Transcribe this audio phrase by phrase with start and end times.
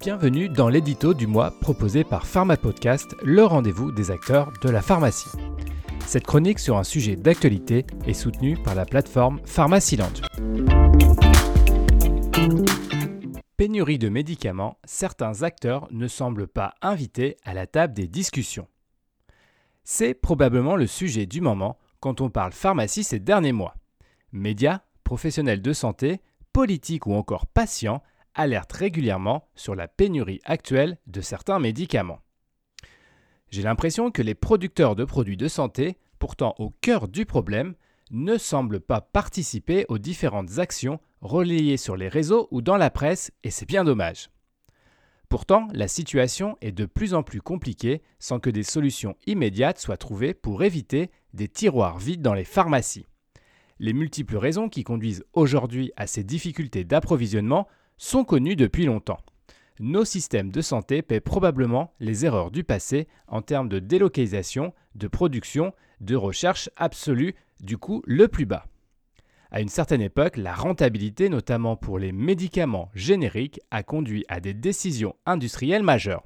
[0.00, 4.80] Bienvenue dans l'édito du mois proposé par Pharma Podcast, le rendez-vous des acteurs de la
[4.80, 5.30] pharmacie.
[6.06, 10.12] Cette chronique sur un sujet d'actualité est soutenue par la plateforme Pharmacyland.
[13.56, 18.68] Pénurie de médicaments, certains acteurs ne semblent pas invités à la table des discussions.
[19.82, 23.74] C'est probablement le sujet du moment quand on parle pharmacie ces derniers mois.
[24.30, 26.20] Médias, professionnels de santé,
[26.52, 28.00] politiques ou encore patients
[28.38, 32.20] alertent régulièrement sur la pénurie actuelle de certains médicaments.
[33.50, 37.74] J'ai l'impression que les producteurs de produits de santé, pourtant au cœur du problème,
[38.10, 43.30] ne semblent pas participer aux différentes actions relayées sur les réseaux ou dans la presse,
[43.42, 44.30] et c'est bien dommage.
[45.28, 49.98] Pourtant, la situation est de plus en plus compliquée sans que des solutions immédiates soient
[49.98, 53.06] trouvées pour éviter des tiroirs vides dans les pharmacies.
[53.78, 59.20] Les multiples raisons qui conduisent aujourd'hui à ces difficultés d'approvisionnement sont connues depuis longtemps.
[59.80, 65.06] Nos systèmes de santé paient probablement les erreurs du passé en termes de délocalisation, de
[65.06, 68.66] production, de recherche absolue, du coût le plus bas.
[69.50, 74.52] À une certaine époque, la rentabilité, notamment pour les médicaments génériques, a conduit à des
[74.52, 76.24] décisions industrielles majeures.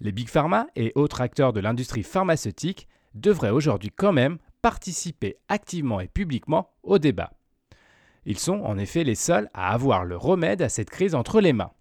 [0.00, 6.00] Les big pharma et autres acteurs de l'industrie pharmaceutique devraient aujourd'hui quand même participer activement
[6.00, 7.32] et publiquement au débat.
[8.26, 11.52] Ils sont en effet les seuls à avoir le remède à cette crise entre les
[11.52, 11.72] mains.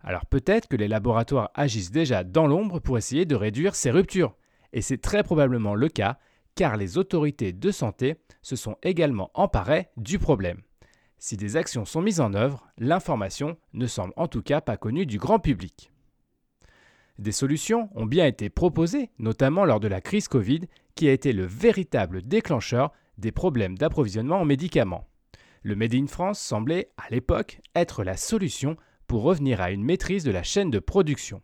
[0.00, 4.36] Alors peut-être que les laboratoires agissent déjà dans l'ombre pour essayer de réduire ces ruptures,
[4.72, 6.18] et c'est très probablement le cas
[6.54, 10.62] car les autorités de santé se sont également emparées du problème.
[11.18, 15.06] Si des actions sont mises en œuvre, l'information ne semble en tout cas pas connue
[15.06, 15.92] du grand public.
[17.18, 20.62] Des solutions ont bien été proposées, notamment lors de la crise Covid,
[20.94, 25.06] qui a été le véritable déclencheur des problèmes d'approvisionnement en médicaments.
[25.66, 28.76] Le Made in France semblait, à l'époque, être la solution
[29.08, 31.42] pour revenir à une maîtrise de la chaîne de production.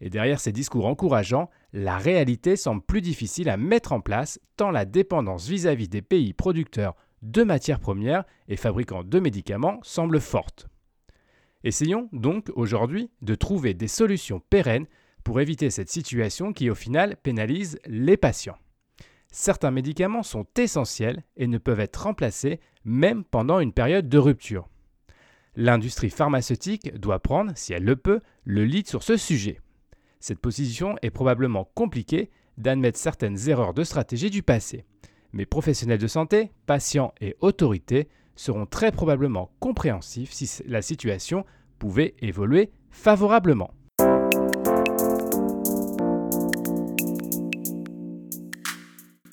[0.00, 4.72] Et derrière ces discours encourageants, la réalité semble plus difficile à mettre en place tant
[4.72, 10.66] la dépendance vis-à-vis des pays producteurs de matières premières et fabricants de médicaments semble forte.
[11.62, 14.86] Essayons donc aujourd'hui de trouver des solutions pérennes
[15.22, 18.58] pour éviter cette situation qui au final pénalise les patients.
[19.30, 24.68] Certains médicaments sont essentiels et ne peuvent être remplacés même pendant une période de rupture.
[25.54, 29.60] L'industrie pharmaceutique doit prendre, si elle le peut, le lead sur ce sujet.
[30.20, 34.84] Cette position est probablement compliquée d'admettre certaines erreurs de stratégie du passé.
[35.32, 41.44] Mais professionnels de santé, patients et autorités seront très probablement compréhensifs si la situation
[41.78, 43.72] pouvait évoluer favorablement.